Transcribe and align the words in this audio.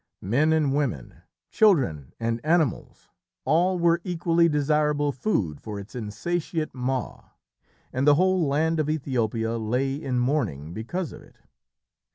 Men 0.23 0.51
and 0.51 0.73
women, 0.73 1.21
children 1.51 2.11
and 2.19 2.43
animals, 2.43 3.07
all 3.45 3.77
were 3.77 4.01
equally 4.03 4.49
desirable 4.49 5.11
food 5.11 5.61
for 5.61 5.79
its 5.79 5.93
insatiate 5.93 6.73
maw, 6.73 7.25
and 7.93 8.07
the 8.07 8.15
whole 8.15 8.47
land 8.47 8.79
of 8.79 8.89
Ethiopia 8.89 9.57
lay 9.59 9.93
in 9.93 10.17
mourning 10.17 10.73
because 10.73 11.11
of 11.13 11.21
it. 11.21 11.37